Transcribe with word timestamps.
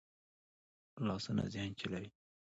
لاسونه 1.07 1.43
ذهن 1.53 1.71
چلوي 1.79 2.09